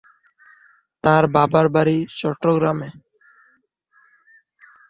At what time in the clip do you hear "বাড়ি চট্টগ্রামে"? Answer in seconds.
1.75-2.89